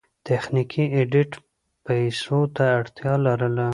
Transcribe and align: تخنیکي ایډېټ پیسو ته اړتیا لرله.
تخنیکي 0.27 0.83
ایډېټ 0.97 1.31
پیسو 1.85 2.39
ته 2.55 2.63
اړتیا 2.79 3.13
لرله. 3.25 3.67